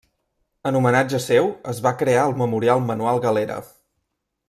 En 0.69 0.77
homenatge 0.79 1.19
seu 1.27 1.51
es 1.73 1.81
va 1.89 1.93
crear 2.01 2.25
el 2.31 2.35
Memorial 2.43 2.85
Manuel 2.91 3.23
Galera. 3.29 3.63